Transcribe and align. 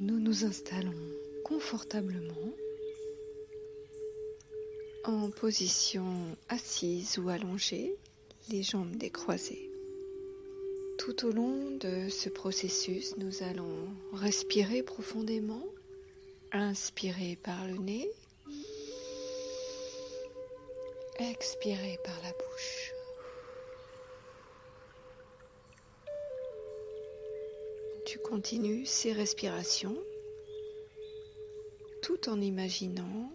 Nous 0.00 0.20
nous 0.20 0.44
installons 0.44 0.92
confortablement 1.44 2.52
en 5.04 5.28
position 5.30 6.04
assise 6.48 7.18
ou 7.18 7.28
allongée, 7.30 7.96
les 8.48 8.62
jambes 8.62 8.94
décroisées. 8.96 9.68
Tout 10.98 11.26
au 11.26 11.32
long 11.32 11.76
de 11.80 12.08
ce 12.10 12.28
processus, 12.28 13.16
nous 13.16 13.42
allons 13.42 13.88
respirer 14.12 14.84
profondément, 14.84 15.64
inspirer 16.52 17.36
par 17.42 17.66
le 17.66 17.78
nez, 17.78 18.08
expirer 21.18 21.98
par 22.04 22.16
la 22.22 22.30
bouche. 22.30 22.97
Tu 28.28 28.34
continues 28.34 28.84
ces 28.84 29.12
respirations 29.12 29.96
tout 32.02 32.28
en 32.28 32.38
imaginant 32.42 33.32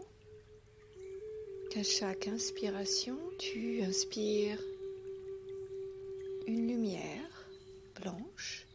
qu'à 1.72 1.82
chaque 1.82 2.28
inspiration, 2.28 3.18
tu 3.40 3.82
inspires 3.82 4.62
une 6.46 6.68
lumière 6.68 7.50
blanche 8.00 8.68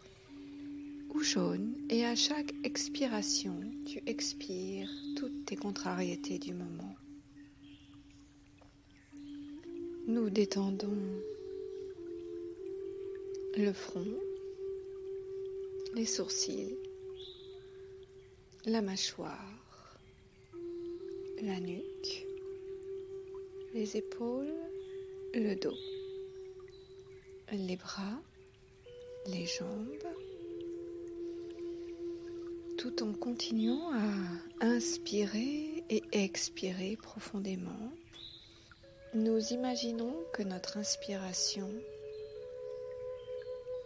ou 1.10 1.22
jaune 1.22 1.76
et 1.88 2.04
à 2.04 2.16
chaque 2.16 2.52
expiration, 2.64 3.54
tu 3.86 4.02
expires 4.06 4.90
toutes 5.16 5.44
tes 5.44 5.56
contrariétés 5.56 6.40
du 6.40 6.52
moment. 6.52 6.96
Nous 10.08 10.30
détendons 10.30 10.98
le 13.56 13.72
front, 13.72 14.18
les 15.98 16.06
sourcils, 16.06 16.78
la 18.66 18.80
mâchoire, 18.80 19.98
la 21.42 21.58
nuque, 21.58 22.24
les 23.74 23.96
épaules, 23.96 24.54
le 25.34 25.56
dos, 25.56 25.74
les 27.50 27.74
bras, 27.74 28.20
les 29.26 29.44
jambes, 29.46 30.06
tout 32.76 33.02
en 33.02 33.12
continuant 33.12 33.90
à 33.92 34.64
inspirer 34.64 35.82
et 35.90 36.04
expirer 36.12 36.96
profondément. 37.02 37.90
Nous 39.14 39.52
imaginons 39.52 40.14
que 40.32 40.44
notre 40.44 40.76
inspiration 40.76 41.68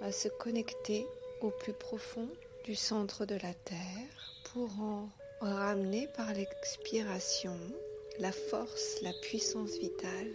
va 0.03 0.12
se 0.12 0.29
connecter 0.29 1.06
au 1.45 1.51
plus 1.51 1.73
profond 1.73 2.29
du 2.65 2.75
centre 2.75 3.27
de 3.27 3.35
la 3.35 3.55
Terre 3.55 4.35
pour 4.53 4.71
en 4.81 5.09
ramener 5.41 6.09
par 6.17 6.33
l'expiration 6.33 7.57
la 8.19 8.31
force, 8.31 9.01
la 9.03 9.12
puissance 9.12 9.73
vitale. 9.79 10.31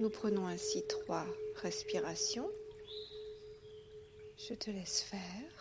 Nous 0.00 0.10
prenons 0.10 0.46
ainsi 0.46 0.84
trois 0.86 1.26
respirations. 1.56 2.48
Je 4.36 4.54
te 4.54 4.70
laisse 4.70 5.00
faire. 5.02 5.57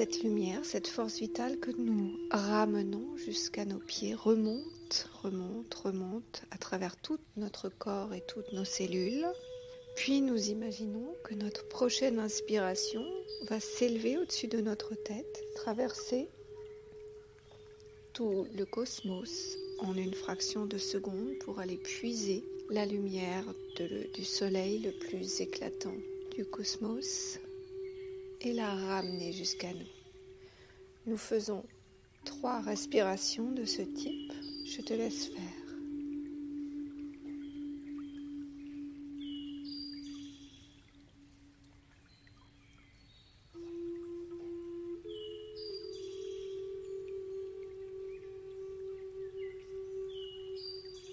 Cette 0.00 0.22
lumière, 0.22 0.64
cette 0.64 0.88
force 0.88 1.18
vitale 1.18 1.60
que 1.60 1.70
nous 1.72 2.18
ramenons 2.30 3.18
jusqu'à 3.18 3.66
nos 3.66 3.80
pieds 3.80 4.14
remonte, 4.14 5.10
remonte, 5.22 5.74
remonte 5.74 6.42
à 6.50 6.56
travers 6.56 6.96
tout 6.96 7.18
notre 7.36 7.68
corps 7.68 8.14
et 8.14 8.22
toutes 8.26 8.50
nos 8.54 8.64
cellules. 8.64 9.26
Puis 9.96 10.22
nous 10.22 10.48
imaginons 10.48 11.14
que 11.22 11.34
notre 11.34 11.68
prochaine 11.68 12.18
inspiration 12.18 13.04
va 13.50 13.60
s'élever 13.60 14.16
au-dessus 14.16 14.48
de 14.48 14.62
notre 14.62 14.94
tête, 14.94 15.44
traverser 15.54 16.30
tout 18.14 18.46
le 18.56 18.64
cosmos 18.64 19.58
en 19.80 19.94
une 19.94 20.14
fraction 20.14 20.64
de 20.64 20.78
seconde 20.78 21.34
pour 21.40 21.58
aller 21.58 21.76
puiser 21.76 22.42
la 22.70 22.86
lumière 22.86 23.44
du 24.14 24.24
soleil 24.24 24.78
le 24.78 24.92
plus 24.92 25.42
éclatant 25.42 25.98
du 26.34 26.46
cosmos 26.46 27.38
et 28.40 28.54
la 28.54 28.74
ramener 28.74 29.34
jusqu'à 29.34 29.74
nous. 29.74 29.99
Nous 31.10 31.16
faisons 31.16 31.64
trois 32.24 32.60
respirations 32.60 33.50
de 33.50 33.64
ce 33.64 33.82
type. 33.82 34.32
Je 34.64 34.80
te 34.80 34.94
laisse 34.94 35.26
faire. 35.26 35.42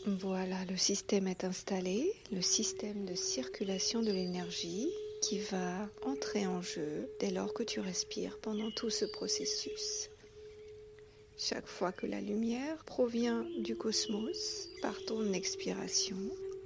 Voilà, 0.05 0.63
le 0.69 0.77
système 0.77 1.27
est 1.27 1.43
installé, 1.43 2.13
le 2.31 2.43
système 2.43 3.05
de 3.05 3.15
circulation 3.15 4.03
de 4.03 4.11
l'énergie 4.11 4.91
qui 5.21 5.39
va 5.39 5.89
entrer 6.03 6.45
en 6.47 6.61
jeu 6.61 7.09
dès 7.19 7.31
lors 7.31 7.53
que 7.53 7.63
tu 7.63 7.79
respires 7.79 8.37
pendant 8.39 8.71
tout 8.71 8.89
ce 8.89 9.05
processus. 9.05 10.09
Chaque 11.37 11.67
fois 11.67 11.91
que 11.91 12.07
la 12.07 12.21
lumière 12.21 12.83
provient 12.85 13.45
du 13.59 13.75
cosmos 13.75 14.69
par 14.81 14.95
ton 15.05 15.33
expiration, 15.33 16.17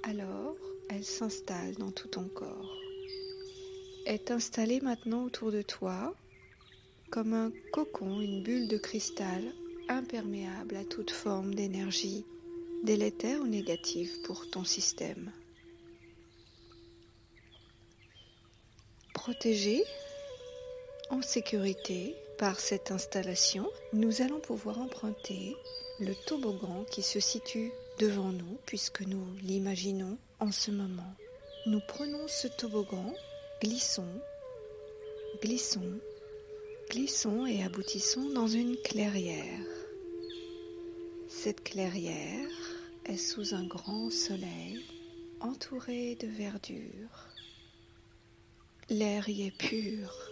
alors 0.02 0.56
elle 0.88 1.04
s'installe 1.04 1.74
dans 1.74 1.92
tout 1.92 2.08
ton 2.08 2.28
corps. 2.28 2.78
Est 4.06 4.30
installée 4.30 4.80
maintenant 4.80 5.24
autour 5.24 5.52
de 5.52 5.62
toi 5.62 6.14
comme 7.10 7.34
un 7.34 7.52
cocon, 7.72 8.22
une 8.22 8.42
bulle 8.42 8.68
de 8.68 8.78
cristal 8.78 9.52
imperméable 9.88 10.76
à 10.76 10.84
toute 10.84 11.10
forme 11.10 11.54
d'énergie, 11.54 12.24
délétère 12.84 13.42
ou 13.42 13.46
négative 13.46 14.22
pour 14.24 14.48
ton 14.48 14.64
système. 14.64 15.30
Protégés 19.22 19.84
en 21.10 21.22
sécurité 21.22 22.16
par 22.38 22.58
cette 22.58 22.90
installation, 22.90 23.70
nous 23.92 24.20
allons 24.20 24.40
pouvoir 24.40 24.80
emprunter 24.80 25.54
le 26.00 26.12
toboggan 26.26 26.84
qui 26.90 27.02
se 27.02 27.20
situe 27.20 27.70
devant 28.00 28.32
nous 28.32 28.58
puisque 28.66 29.02
nous 29.02 29.24
l'imaginons 29.44 30.18
en 30.40 30.50
ce 30.50 30.72
moment. 30.72 31.14
Nous 31.66 31.78
prenons 31.86 32.26
ce 32.26 32.48
toboggan, 32.48 33.14
glissons, 33.62 34.20
glissons, 35.40 36.00
glissons 36.90 37.46
et 37.46 37.62
aboutissons 37.62 38.28
dans 38.30 38.48
une 38.48 38.76
clairière. 38.78 39.68
Cette 41.28 41.62
clairière 41.62 42.50
est 43.06 43.18
sous 43.18 43.54
un 43.54 43.66
grand 43.68 44.10
soleil 44.10 44.84
entourée 45.38 46.16
de 46.16 46.26
verdure. 46.26 47.31
L'air 48.92 49.26
y 49.30 49.46
est 49.46 49.56
pur. 49.56 50.28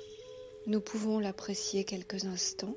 Nous 0.67 0.83
pouvons 0.83 1.19
l'apprécier 1.19 1.85
quelques 1.85 2.27
instants, 2.27 2.77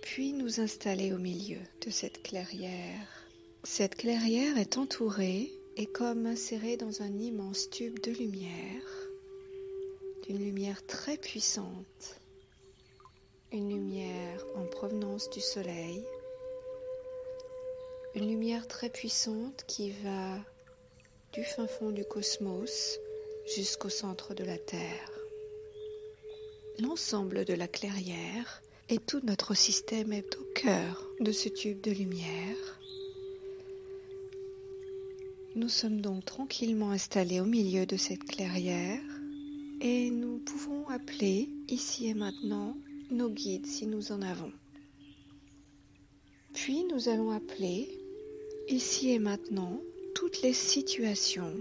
puis 0.00 0.32
nous 0.32 0.58
installer 0.58 1.12
au 1.12 1.18
milieu 1.18 1.58
de 1.84 1.90
cette 1.90 2.22
clairière. 2.22 3.26
Cette 3.62 3.96
clairière 3.96 4.56
est 4.56 4.78
entourée 4.78 5.52
et 5.76 5.84
comme 5.84 6.24
insérée 6.24 6.78
dans 6.78 7.02
un 7.02 7.12
immense 7.18 7.68
tube 7.68 7.98
de 7.98 8.10
lumière, 8.10 9.10
d'une 10.26 10.38
lumière 10.38 10.82
très 10.86 11.18
puissante, 11.18 12.18
une 13.52 13.68
lumière 13.68 14.42
en 14.56 14.64
provenance 14.64 15.28
du 15.28 15.40
soleil, 15.40 16.02
une 18.14 18.28
lumière 18.28 18.66
très 18.66 18.88
puissante 18.88 19.64
qui 19.68 19.90
va 19.90 20.38
du 21.34 21.44
fin 21.44 21.66
fond 21.66 21.90
du 21.90 22.06
cosmos 22.06 22.98
jusqu'au 23.46 23.88
centre 23.88 24.34
de 24.34 24.44
la 24.44 24.58
Terre. 24.58 25.10
L'ensemble 26.78 27.44
de 27.44 27.54
la 27.54 27.68
clairière 27.68 28.62
et 28.88 28.98
tout 28.98 29.20
notre 29.24 29.54
système 29.54 30.12
est 30.12 30.36
au 30.36 30.44
cœur 30.54 31.08
de 31.20 31.32
ce 31.32 31.48
tube 31.48 31.80
de 31.80 31.90
lumière. 31.90 32.80
Nous 35.54 35.68
sommes 35.68 36.00
donc 36.00 36.24
tranquillement 36.24 36.90
installés 36.90 37.40
au 37.40 37.44
milieu 37.44 37.84
de 37.84 37.96
cette 37.96 38.24
clairière 38.24 39.02
et 39.80 40.10
nous 40.10 40.38
pouvons 40.38 40.88
appeler 40.88 41.48
ici 41.68 42.06
et 42.06 42.14
maintenant 42.14 42.76
nos 43.10 43.28
guides 43.28 43.66
si 43.66 43.86
nous 43.86 44.12
en 44.12 44.22
avons. 44.22 44.52
Puis 46.54 46.84
nous 46.84 47.08
allons 47.08 47.30
appeler 47.32 47.98
ici 48.68 49.10
et 49.10 49.18
maintenant 49.18 49.80
toutes 50.14 50.42
les 50.42 50.52
situations 50.52 51.54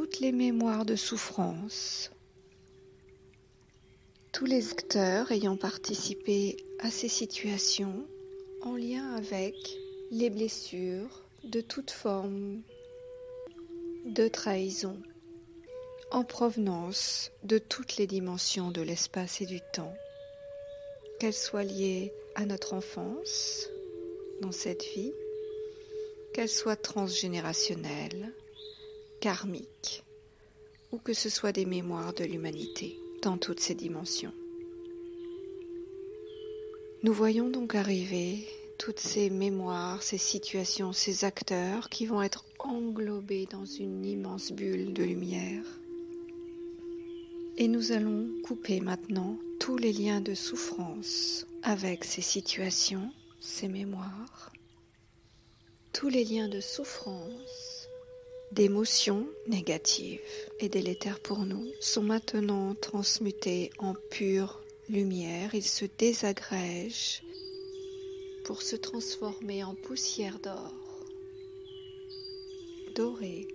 toutes 0.00 0.20
les 0.20 0.30
mémoires 0.30 0.84
de 0.84 0.94
souffrance, 0.94 2.12
tous 4.30 4.44
les 4.44 4.70
acteurs 4.70 5.32
ayant 5.32 5.56
participé 5.56 6.56
à 6.78 6.88
ces 6.88 7.08
situations 7.08 8.06
en 8.62 8.76
lien 8.76 9.16
avec 9.16 9.56
les 10.12 10.30
blessures 10.30 11.24
de 11.42 11.60
toute 11.60 11.90
forme 11.90 12.62
de 14.04 14.28
trahison 14.28 14.96
en 16.12 16.22
provenance 16.22 17.32
de 17.42 17.58
toutes 17.58 17.96
les 17.96 18.06
dimensions 18.06 18.70
de 18.70 18.82
l'espace 18.82 19.40
et 19.40 19.46
du 19.46 19.58
temps, 19.72 19.96
qu'elles 21.18 21.34
soient 21.34 21.64
liées 21.64 22.12
à 22.36 22.46
notre 22.46 22.72
enfance 22.72 23.68
dans 24.42 24.52
cette 24.52 24.84
vie, 24.94 25.12
qu'elles 26.32 26.48
soient 26.48 26.76
transgénérationnelles, 26.76 28.32
karmiques, 29.20 30.04
ou 30.92 30.98
que 30.98 31.12
ce 31.12 31.28
soit 31.28 31.52
des 31.52 31.64
mémoires 31.64 32.14
de 32.14 32.24
l'humanité 32.24 32.98
dans 33.22 33.38
toutes 33.38 33.60
ces 33.60 33.74
dimensions. 33.74 34.32
Nous 37.02 37.12
voyons 37.12 37.48
donc 37.48 37.74
arriver 37.74 38.46
toutes 38.78 39.00
ces 39.00 39.30
mémoires, 39.30 40.02
ces 40.02 40.18
situations, 40.18 40.92
ces 40.92 41.24
acteurs 41.24 41.88
qui 41.88 42.06
vont 42.06 42.22
être 42.22 42.44
englobés 42.58 43.46
dans 43.50 43.64
une 43.64 44.04
immense 44.04 44.52
bulle 44.52 44.92
de 44.92 45.04
lumière. 45.04 45.64
Et 47.56 47.68
nous 47.68 47.92
allons 47.92 48.28
couper 48.44 48.80
maintenant 48.80 49.36
tous 49.58 49.76
les 49.76 49.92
liens 49.92 50.20
de 50.20 50.34
souffrance 50.34 51.46
avec 51.62 52.04
ces 52.04 52.22
situations, 52.22 53.12
ces 53.40 53.68
mémoires, 53.68 54.52
tous 55.92 56.08
les 56.08 56.24
liens 56.24 56.48
de 56.48 56.60
souffrance, 56.60 57.77
d'émotions 58.52 59.28
négatives 59.46 60.20
et 60.60 60.68
délétères 60.68 61.20
pour 61.20 61.40
nous 61.40 61.66
sont 61.80 62.02
maintenant 62.02 62.74
transmutés 62.74 63.70
en 63.78 63.94
pure 64.10 64.62
lumière. 64.88 65.54
Ils 65.54 65.62
se 65.62 65.84
désagrègent 65.98 67.22
pour 68.44 68.62
se 68.62 68.76
transformer 68.76 69.62
en 69.62 69.74
poussière 69.74 70.38
d'or, 70.38 70.72
dorée, 72.94 73.46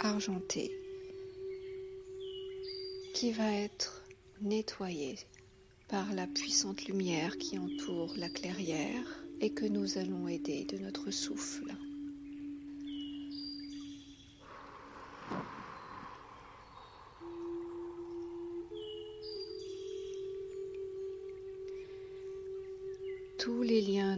argentée, 0.00 0.72
qui 3.14 3.32
va 3.32 3.52
être 3.52 4.04
nettoyée 4.40 5.16
par 5.88 6.12
la 6.12 6.26
puissante 6.26 6.84
lumière 6.86 7.38
qui 7.38 7.58
entoure 7.58 8.14
la 8.16 8.28
clairière 8.28 9.24
et 9.40 9.50
que 9.50 9.64
nous 9.64 9.98
allons 9.98 10.28
aider 10.28 10.64
de 10.64 10.78
notre 10.78 11.10
souffle. 11.10 11.74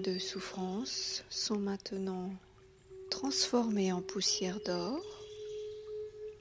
De 0.01 0.19
souffrance 0.19 1.25
sont 1.29 1.59
maintenant 1.59 2.31
transformés 3.11 3.93
en 3.93 4.01
poussière 4.01 4.59
d'or 4.65 5.01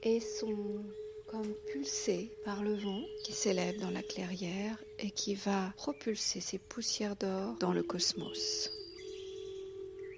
et 0.02 0.20
sont 0.20 0.84
comme 1.30 1.52
pulsés 1.70 2.30
par 2.44 2.62
le 2.62 2.74
vent 2.74 3.02
qui 3.24 3.32
s'élève 3.32 3.78
dans 3.80 3.90
la 3.90 4.02
clairière 4.02 4.82
et 4.98 5.10
qui 5.10 5.34
va 5.34 5.72
propulser 5.76 6.40
ces 6.40 6.58
poussières 6.58 7.16
d'or 7.16 7.56
dans 7.60 7.72
le 7.72 7.82
cosmos. 7.82 8.70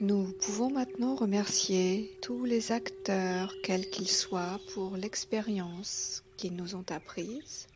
Nous 0.01 0.33
pouvons 0.33 0.71
maintenant 0.71 1.15
remercier 1.15 2.17
tous 2.23 2.45
les 2.45 2.73
acteurs, 2.73 3.55
quels 3.63 3.89
qu'ils 3.91 4.11
soient, 4.11 4.61
pour 4.75 4.97
l'expérience 4.97 6.25
qu'ils 6.37 6.57
nous 6.57 6.75
ont 6.75 6.87
apprise 6.91 7.67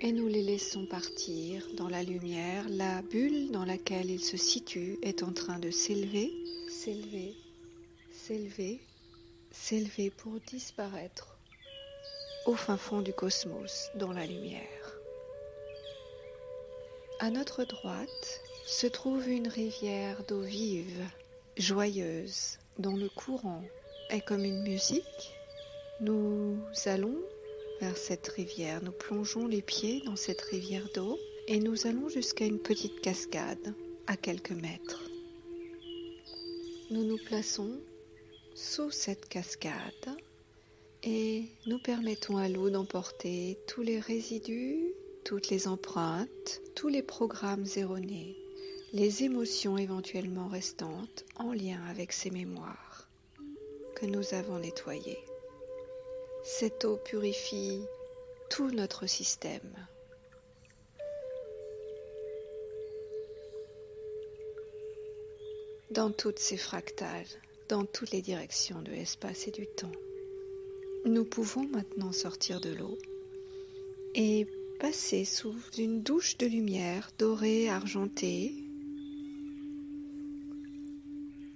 et 0.00 0.12
nous 0.12 0.28
les 0.28 0.42
laissons 0.42 0.86
partir 0.86 1.66
dans 1.76 1.88
la 1.88 2.02
lumière. 2.02 2.64
La 2.68 3.02
bulle 3.02 3.50
dans 3.50 3.64
laquelle 3.64 4.10
ils 4.10 4.24
se 4.24 4.36
situent 4.36 4.98
est 5.02 5.22
en 5.22 5.32
train 5.32 5.58
de 5.58 5.70
s'élever, 5.70 6.32
s'élever, 6.68 7.34
s'élever, 8.12 8.80
s'élever 9.50 10.10
pour 10.10 10.38
disparaître 10.40 11.36
au 12.46 12.54
fin 12.54 12.76
fond 12.76 13.00
du 13.00 13.12
cosmos, 13.12 13.90
dans 13.96 14.12
la 14.12 14.26
lumière. 14.26 15.00
À 17.18 17.30
notre 17.30 17.64
droite 17.64 18.40
se 18.66 18.86
trouve 18.86 19.28
une 19.28 19.48
rivière 19.48 20.22
d'eau 20.28 20.42
vive, 20.42 21.04
joyeuse, 21.56 22.58
dont 22.78 22.96
le 22.96 23.08
courant 23.08 23.64
est 24.10 24.20
comme 24.20 24.44
une 24.44 24.62
musique. 24.62 25.32
Nous 26.00 26.58
allons 26.84 27.18
vers 27.80 27.96
cette 27.96 28.28
rivière. 28.28 28.82
Nous 28.82 28.92
plongeons 28.92 29.46
les 29.46 29.62
pieds 29.62 30.02
dans 30.04 30.16
cette 30.16 30.40
rivière 30.40 30.88
d'eau 30.94 31.18
et 31.46 31.58
nous 31.58 31.86
allons 31.86 32.08
jusqu'à 32.08 32.44
une 32.44 32.58
petite 32.58 33.00
cascade 33.00 33.74
à 34.06 34.16
quelques 34.16 34.52
mètres. 34.52 35.10
Nous 36.90 37.04
nous 37.04 37.18
plaçons 37.18 37.80
sous 38.54 38.90
cette 38.90 39.28
cascade 39.28 40.16
et 41.02 41.44
nous 41.66 41.78
permettons 41.78 42.36
à 42.36 42.48
l'eau 42.48 42.70
d'emporter 42.70 43.58
tous 43.66 43.82
les 43.82 44.00
résidus, 44.00 44.84
toutes 45.24 45.50
les 45.50 45.68
empreintes, 45.68 46.60
tous 46.74 46.88
les 46.88 47.02
programmes 47.02 47.66
erronés, 47.76 48.36
les 48.92 49.24
émotions 49.24 49.76
éventuellement 49.76 50.48
restantes 50.48 51.24
en 51.36 51.52
lien 51.52 51.80
avec 51.90 52.12
ces 52.12 52.30
mémoires 52.30 53.08
que 53.94 54.06
nous 54.06 54.34
avons 54.34 54.58
nettoyées. 54.58 55.18
Cette 56.48 56.84
eau 56.84 56.96
purifie 56.96 57.80
tout 58.50 58.70
notre 58.70 59.08
système. 59.08 59.74
Dans 65.90 66.12
toutes 66.12 66.38
ces 66.38 66.56
fractales, 66.56 67.26
dans 67.68 67.84
toutes 67.84 68.12
les 68.12 68.22
directions 68.22 68.80
de 68.80 68.92
l'espace 68.92 69.48
et 69.48 69.50
du 69.50 69.66
temps. 69.66 69.90
Nous 71.04 71.24
pouvons 71.24 71.66
maintenant 71.66 72.12
sortir 72.12 72.60
de 72.60 72.72
l'eau 72.72 72.96
et 74.14 74.46
passer 74.78 75.24
sous 75.24 75.56
une 75.76 76.00
douche 76.02 76.38
de 76.38 76.46
lumière 76.46 77.10
dorée, 77.18 77.68
argentée, 77.68 78.54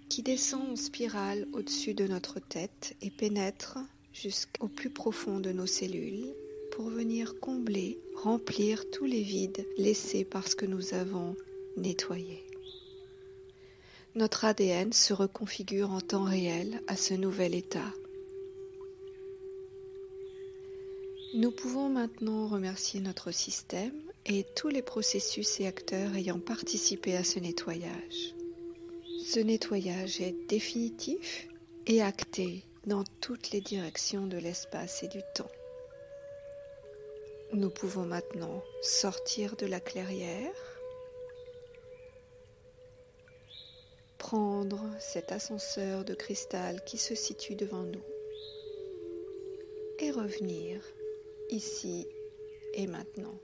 qui 0.09 0.25
descend 0.25 0.73
en 0.73 0.77
spirale 0.77 1.47
au-dessus 1.53 1.95
de 1.95 2.09
notre 2.09 2.41
tête 2.41 2.97
et 3.03 3.11
pénètre 3.11 3.79
jusqu'au 4.12 4.69
plus 4.69 4.91
profond 4.91 5.41
de 5.41 5.53
nos 5.53 5.67
cellules 5.67 6.35
pour 6.73 6.89
venir 6.89 7.39
combler, 7.41 7.99
remplir 8.15 8.89
tous 8.91 9.05
les 9.05 9.23
vides 9.23 9.67
laissés 9.77 10.25
parce 10.25 10.55
que 10.55 10.67
nous 10.67 10.94
avons 10.94 11.37
nettoyé. 11.77 12.44
Notre 14.15 14.44
ADN 14.44 14.93
se 14.93 15.13
reconfigure 15.13 15.93
en 15.93 16.01
temps 16.01 16.25
réel 16.25 16.82
à 16.89 16.96
ce 16.96 17.15
nouvel 17.15 17.55
état. 17.55 17.93
Nous 21.34 21.53
pouvons 21.53 21.89
maintenant 21.89 22.49
remercier 22.49 23.01
notre 23.01 23.31
système 23.31 23.94
et 24.27 24.44
tous 24.56 24.69
les 24.69 24.82
processus 24.82 25.61
et 25.61 25.67
acteurs 25.67 26.17
ayant 26.17 26.41
participé 26.41 27.17
à 27.17 27.23
ce 27.23 27.39
nettoyage. 27.39 28.34
Ce 29.25 29.39
nettoyage 29.39 30.20
est 30.20 30.34
définitif 30.49 31.46
et 31.87 32.03
acté 32.03 32.65
dans 32.87 33.05
toutes 33.20 33.51
les 33.51 33.60
directions 33.60 34.27
de 34.27 34.39
l'espace 34.39 35.03
et 35.03 35.08
du 35.08 35.20
temps. 35.34 35.51
Nous 37.53 37.70
pouvons 37.70 38.05
maintenant 38.05 38.63
sortir 38.81 39.56
de 39.56 39.67
la 39.67 39.81
clairière, 39.81 40.55
prendre 44.19 44.81
cet 45.01 45.32
ascenseur 45.32 46.05
de 46.05 46.15
cristal 46.15 46.84
qui 46.84 46.96
se 46.96 47.15
situe 47.15 47.56
devant 47.56 47.82
nous 47.82 48.05
et 49.99 50.10
revenir 50.10 50.81
ici 51.51 52.06
et 52.75 52.87
maintenant. 52.87 53.39